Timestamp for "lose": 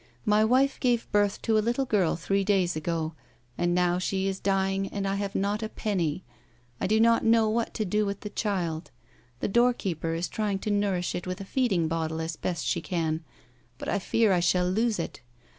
14.67-14.97